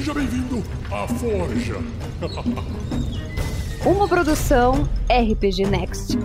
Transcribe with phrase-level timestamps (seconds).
[0.00, 1.74] Seja bem-vindo à Forja.
[3.84, 6.16] Uma produção RPG Next.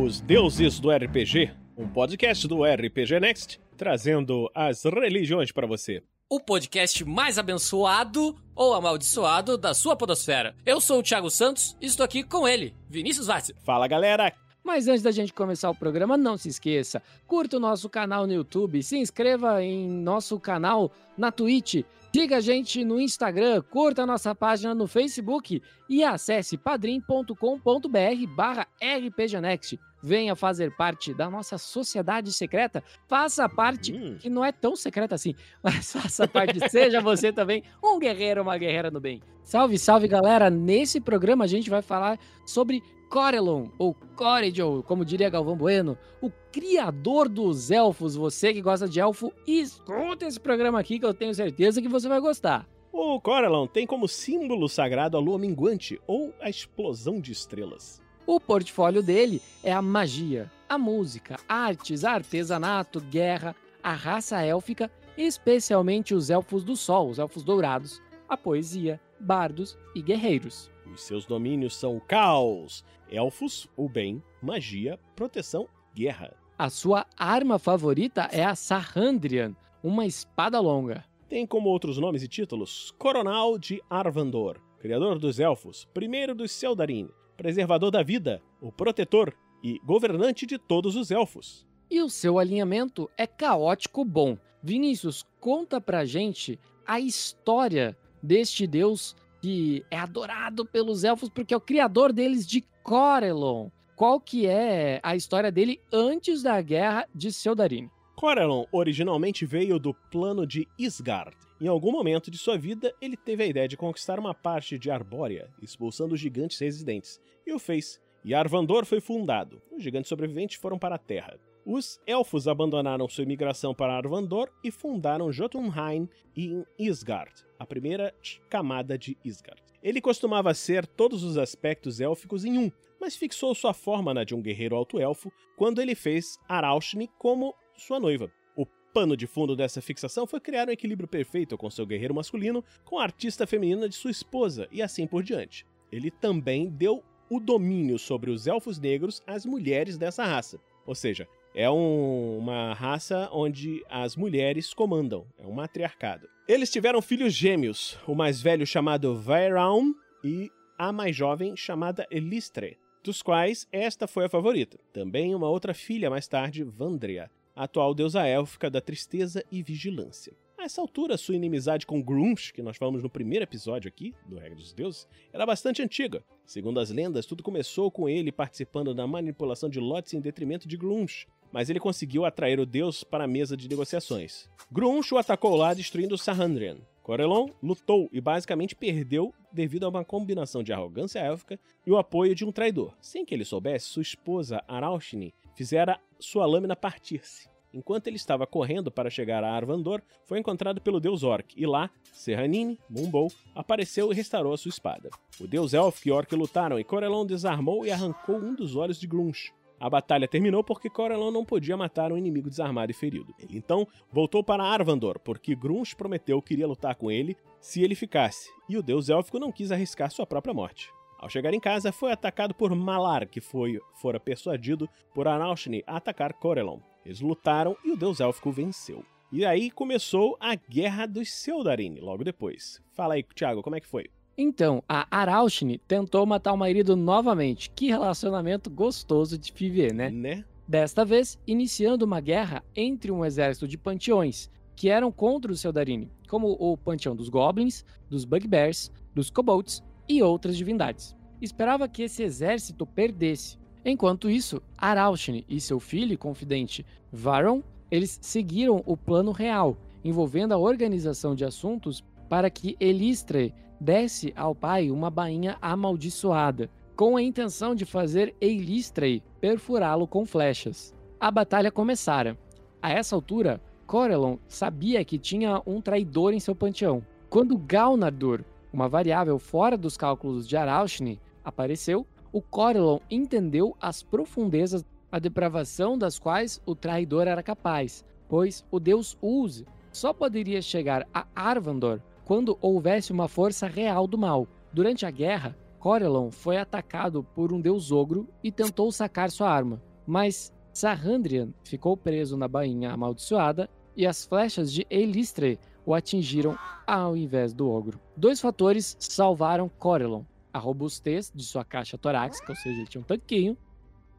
[0.00, 6.04] Os Deuses do RPG, um podcast do RPG Next, trazendo as religiões para você.
[6.32, 10.54] o podcast mais abençoado ou amaldiçoado da sua podosfera.
[10.64, 13.50] Eu sou o Thiago Santos e estou aqui com ele, Vinícius Vaz.
[13.64, 17.88] Fala galera, Mas antes da gente começar o programa, não se esqueça, curta o nosso
[17.88, 21.82] canal no YouTube, se inscreva em nosso canal na Twitch,
[22.14, 28.66] siga a gente no Instagram, curta a nossa página no Facebook e acesse padrim.com.br barra
[28.80, 29.78] rpgnext.
[30.02, 34.16] Venha fazer parte da nossa sociedade secreta, faça parte, Hum.
[34.18, 38.46] que não é tão secreta assim, mas faça parte, seja você também um guerreiro ou
[38.46, 39.20] uma guerreira no bem.
[39.42, 40.48] Salve, salve galera!
[40.48, 46.30] Nesse programa a gente vai falar sobre Corelon, ou Corridor, como diria Galvão Bueno, o
[46.52, 48.14] criador dos elfos.
[48.14, 52.08] Você que gosta de elfo, escuta esse programa aqui que eu tenho certeza que você
[52.08, 52.68] vai gostar.
[52.92, 58.00] o Corelon tem como símbolo sagrado a lua minguante ou a explosão de estrelas.
[58.24, 66.14] O portfólio dele é a magia, a música, artes, artesanato, guerra, a raça élfica, especialmente
[66.14, 70.70] os elfos do sol, os elfos dourados, a poesia, bardos e guerreiros.
[70.92, 76.34] Os seus domínios são o caos, elfos, o bem, magia, proteção, guerra.
[76.58, 81.04] A sua arma favorita é a Sahandrian, uma espada longa.
[81.28, 87.08] Tem como outros nomes e títulos Coronal de Arvandor, criador dos elfos, primeiro dos Seldarin,
[87.36, 89.32] preservador da vida, o protetor
[89.62, 91.66] e governante de todos os elfos.
[91.90, 94.36] E o seu alinhamento é caótico bom.
[94.62, 101.56] Vinícius, conta pra gente a história deste deus que é adorado pelos elfos porque é
[101.56, 103.68] o criador deles de Corelon.
[103.96, 107.90] Qual que é a história dele antes da guerra de Seldarin?
[108.16, 111.36] Corelon originalmente veio do plano de Isgard.
[111.60, 114.90] Em algum momento de sua vida, ele teve a ideia de conquistar uma parte de
[114.90, 118.00] Arbórea, expulsando os gigantes residentes, e o fez.
[118.24, 119.60] E Arvandor foi fundado.
[119.70, 121.38] Os gigantes sobreviventes foram para a Terra.
[121.64, 128.14] Os elfos abandonaram sua imigração para Arvandor e fundaram Jotunheim em Isgard, a primeira
[128.48, 129.62] camada de Isgard.
[129.82, 132.70] Ele costumava ser todos os aspectos élficos em um,
[133.00, 138.00] mas fixou sua forma na de um guerreiro alto-elfo quando ele fez Araushni como sua
[138.00, 138.30] noiva.
[138.56, 142.64] O pano de fundo dessa fixação foi criar um equilíbrio perfeito com seu guerreiro masculino
[142.84, 145.66] com a artista feminina de sua esposa e assim por diante.
[145.90, 150.60] Ele também deu o domínio sobre os elfos negros às mulheres dessa raça.
[150.84, 156.28] Ou seja, é um- uma raça onde as mulheres comandam, é um matriarcado.
[156.48, 159.92] Eles tiveram filhos gêmeos, o mais velho chamado Vairaun
[160.24, 164.78] e a mais jovem chamada Elistre, dos quais esta foi a favorita.
[164.92, 170.32] Também uma outra filha mais tarde, Vandria, atual deusa élfica da tristeza e vigilância.
[170.58, 174.36] A essa altura, sua inimizade com Grunch, que nós falamos no primeiro episódio aqui, do
[174.36, 176.22] Regra dos Deuses, era bastante antiga.
[176.44, 180.76] Segundo as lendas, tudo começou com ele participando da manipulação de lotes em detrimento de
[180.76, 184.48] Grunch, mas ele conseguiu atrair o deus para a mesa de negociações.
[184.70, 186.78] Grunch o atacou lá, destruindo Sahandrian.
[187.02, 192.34] Corelon lutou e basicamente perdeu devido a uma combinação de arrogância élfica e o apoio
[192.34, 192.94] de um traidor.
[193.00, 197.48] Sem que ele soubesse, sua esposa Araushni fizera sua lâmina partir-se.
[197.72, 201.88] Enquanto ele estava correndo para chegar a Arvandor, foi encontrado pelo deus Orc, e lá,
[202.12, 205.08] Serranine, Mumbou, apareceu e restaurou a sua espada.
[205.40, 209.06] O deus Elf e Orc lutaram e Corelon desarmou e arrancou um dos olhos de
[209.06, 209.52] Grunch.
[209.80, 213.34] A batalha terminou porque Corelon não podia matar um inimigo desarmado e ferido.
[213.38, 217.94] Ele então voltou para Arvandor, porque Grunch prometeu que iria lutar com ele se ele
[217.94, 220.92] ficasse, e o deus élfico não quis arriscar sua própria morte.
[221.18, 225.96] Ao chegar em casa, foi atacado por Malar, que foi fora persuadido por Araushni a
[225.96, 226.78] atacar Corelon.
[227.04, 229.02] Eles lutaram e o deus élfico venceu.
[229.32, 232.82] E aí começou a Guerra dos Seldarin, logo depois.
[232.92, 234.10] Fala aí, Thiago, como é que foi?
[234.42, 237.70] Então, a Araushni tentou matar o marido novamente.
[237.72, 240.08] Que relacionamento gostoso de viver, né?
[240.08, 240.46] Né?
[240.66, 246.10] Desta vez, iniciando uma guerra entre um exército de panteões que eram contra os Seldarini,
[246.26, 251.14] como o panteão dos Goblins, dos Bugbears, dos Kobolds e outras divindades.
[251.42, 253.58] Esperava que esse exército perdesse.
[253.84, 260.54] Enquanto isso, Araushni e seu filho e confidente Varon, eles seguiram o plano real, envolvendo
[260.54, 267.22] a organização de assuntos para que Elistre desse ao pai uma bainha amaldiçoada, com a
[267.22, 270.94] intenção de fazer Eilistrei perfurá-lo com flechas.
[271.18, 272.38] A batalha começara.
[272.82, 277.02] A essa altura, Corelon sabia que tinha um traidor em seu panteão.
[277.30, 284.84] Quando Galnardur, uma variável fora dos cálculos de Araushni, apareceu, o Corelon entendeu as profundezas
[285.10, 291.06] a depravação das quais o traidor era capaz, pois o deus Uz só poderia chegar
[291.12, 292.00] a Arvandor
[292.30, 294.46] quando houvesse uma força real do mal.
[294.72, 299.82] Durante a guerra, Corellon foi atacado por um deus ogro e tentou sacar sua arma,
[300.06, 306.56] mas Sahandrian ficou preso na bainha amaldiçoada e as flechas de Elistre o atingiram
[306.86, 308.00] ao invés do ogro.
[308.16, 310.22] Dois fatores salvaram Corellon:
[310.52, 313.58] a robustez de sua caixa torácica, ou seja, ele tinha um tanquinho.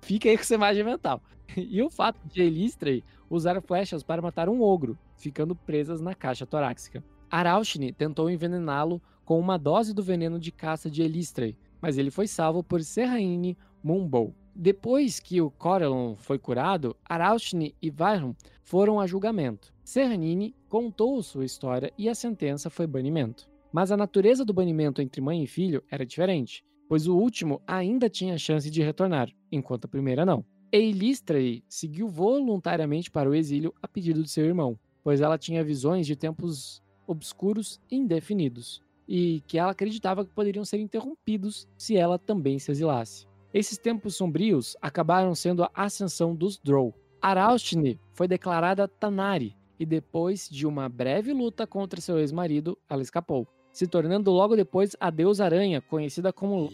[0.01, 1.21] Fica aí com essa imagem mental.
[1.55, 6.45] E o fato de Elistre usar flechas para matar um ogro, ficando presas na caixa
[6.45, 7.01] torácica.
[7.31, 12.27] Araushni tentou envenená-lo com uma dose do veneno de caça de Elistre, mas ele foi
[12.27, 14.35] salvo por Serraine Mumbo.
[14.53, 19.73] Depois que o Corellon foi curado, Araushni e Vairum foram a julgamento.
[19.81, 23.49] Serranini contou sua história e a sentença foi banimento.
[23.71, 28.09] Mas a natureza do banimento entre mãe e filho era diferente, pois o último ainda
[28.09, 30.43] tinha chance de retornar, enquanto a primeira não.
[30.69, 36.05] Eilistrae seguiu voluntariamente para o exílio a pedido de seu irmão, pois ela tinha visões
[36.05, 42.59] de tempos obscuros indefinidos, e que ela acreditava que poderiam ser interrompidos se ela também
[42.59, 43.27] se exilasse.
[43.53, 46.93] Esses tempos sombrios acabaram sendo a ascensão dos Drow.
[47.21, 53.47] Araustne foi declarada Tanari, e depois de uma breve luta contra seu ex-marido, ela escapou,
[53.73, 56.69] se tornando logo depois a deusa aranha, conhecida como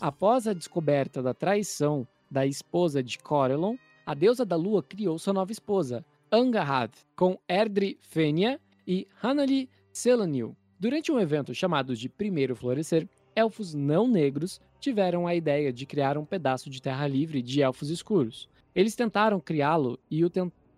[0.00, 5.32] Após a descoberta da traição da esposa de Corellon, a deusa da lua criou sua
[5.32, 10.56] nova esposa, Angahad, com Erdri Fenia e Hanali Selanil.
[10.78, 16.16] Durante um evento chamado de Primeiro Florescer, elfos não negros tiveram a ideia de criar
[16.16, 18.48] um pedaço de terra livre de elfos escuros.
[18.74, 20.22] Eles tentaram criá-lo e,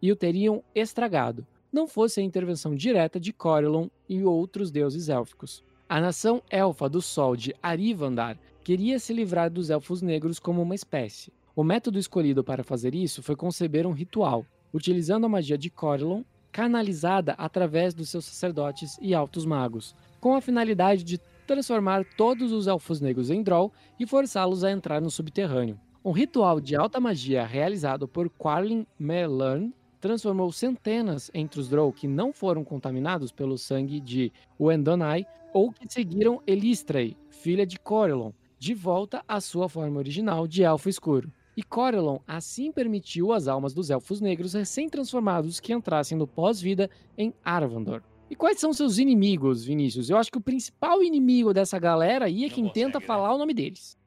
[0.01, 5.63] e, o teriam estragado, não fosse a intervenção direta de Corellon e outros deuses élficos.
[5.89, 10.75] A nação elfa do Sol de Arivandar queria se livrar dos elfos negros como uma
[10.75, 11.33] espécie.
[11.57, 16.23] O método escolhido para fazer isso foi conceber um ritual, utilizando a magia de Corellon,
[16.53, 22.67] canalizada através dos seus sacerdotes e altos magos, com a finalidade de transformar todos os
[22.67, 25.79] elfos negros em Droll e forçá-los a entrar no subterrâneo.
[26.05, 32.07] Um ritual de alta magia realizado por Quarlin Melern transformou centenas entre os Drow que
[32.07, 38.75] não foram contaminados pelo sangue de Wendonai ou que seguiram Elistrae, filha de Corellon, de
[38.75, 41.33] volta à sua forma original de elfo escuro.
[41.59, 47.35] E Corellon assim permitiu às almas dos elfos negros recém-transformados que entrassem no pós-vida em
[47.45, 48.01] Arvandor.
[48.31, 50.09] E quais são seus inimigos, Vinícius?
[50.09, 53.05] Eu acho que o principal inimigo dessa galera aí é quem consegue, tenta né?
[53.05, 53.99] falar o nome deles.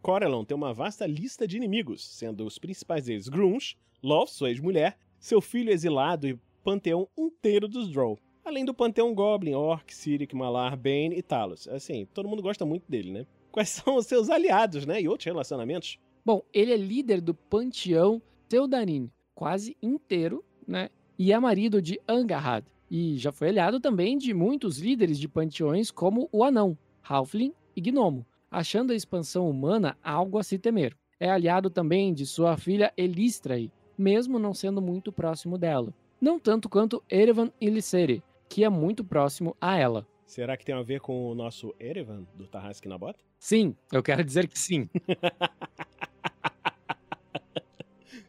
[0.00, 4.96] Corellon tem uma vasta lista de inimigos, sendo os principais deles Grunge, Love, sua ex-mulher,
[5.18, 8.16] seu filho exilado e panteão inteiro dos Drow.
[8.44, 11.66] Além do panteão Goblin, Orc, Sirik, Malar, Bane e Talos.
[11.66, 13.26] Assim, todo mundo gosta muito dele, né?
[13.50, 15.02] Quais são os seus aliados, né?
[15.02, 15.98] E outros relacionamentos?
[16.24, 20.88] Bom, ele é líder do panteão Teldarin, quase inteiro, né?
[21.18, 25.90] E é marido de Angarad, e já foi aliado também de muitos líderes de panteões
[25.90, 30.96] como o Anão, Halfling e Gnomo, achando a expansão humana algo a se temer.
[31.20, 35.92] É aliado também de sua filha Elistrae, mesmo não sendo muito próximo dela.
[36.18, 40.06] Não tanto quanto Erevan Iliseri, que é muito próximo a ela.
[40.26, 43.22] Será que tem a ver com o nosso Erevan do Tarrasque na Bota?
[43.38, 44.88] Sim, eu quero dizer que sim.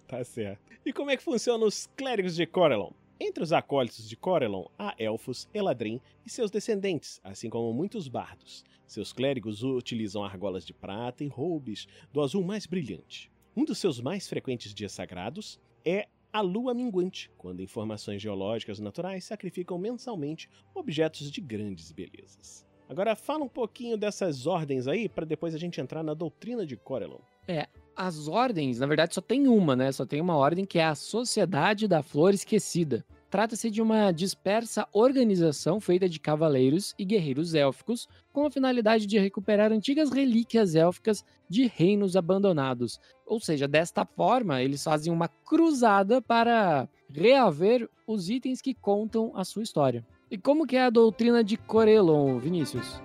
[0.08, 0.62] tá certo.
[0.86, 2.92] E como é que funcionam os clérigos de Corellon?
[3.20, 8.64] Entre os acólitos de Corellon há elfos, Eladrin e seus descendentes, assim como muitos bardos.
[8.86, 13.32] Seus clérigos utilizam argolas de prata e roubes do azul mais brilhante.
[13.56, 19.24] Um dos seus mais frequentes dias sagrados é a lua minguante, quando informações geológicas naturais
[19.24, 22.66] sacrificam mensalmente objetos de grandes belezas.
[22.90, 26.76] Agora fala um pouquinho dessas ordens aí para depois a gente entrar na doutrina de
[26.76, 27.22] Corellon.
[27.48, 29.92] É, as ordens, na verdade, só tem uma, né?
[29.92, 33.06] Só tem uma ordem que é a Sociedade da Flor Esquecida.
[33.30, 39.18] Trata-se de uma dispersa organização feita de cavaleiros e guerreiros élficos, com a finalidade de
[39.18, 43.00] recuperar antigas relíquias élficas de reinos abandonados.
[43.25, 49.44] Ou seja, desta forma, eles fazem uma cruzada para reaver os itens que contam a
[49.44, 50.06] sua história.
[50.30, 53.02] E como que é a doutrina de Corellon, Vinícius?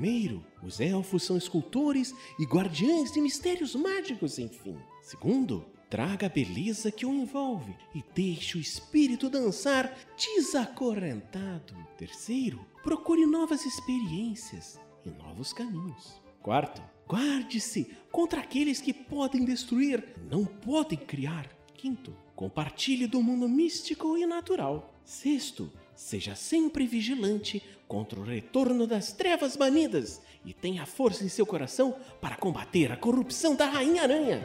[0.00, 4.78] Primeiro, os elfos são escultores e guardiães de mistérios mágicos, enfim.
[5.02, 11.76] Segundo, traga a beleza que o envolve e deixe o espírito dançar desacorrentado.
[11.98, 16.18] Terceiro, procure novas experiências e novos caminhos.
[16.40, 21.46] Quarto, guarde-se contra aqueles que podem destruir, não podem criar.
[21.74, 24.94] Quinto, compartilhe do mundo místico e natural.
[25.04, 31.44] Sexto, Seja sempre vigilante contra o retorno das trevas banidas e tenha força em seu
[31.44, 34.40] coração para combater a corrupção da Rainha Aranha.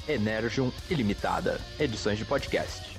[0.08, 2.95] Energium Ilimitada, edições de podcast.